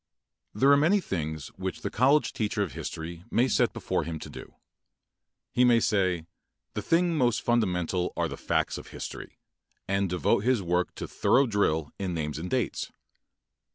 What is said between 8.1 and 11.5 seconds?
are the facts of history," and devote his work to thorough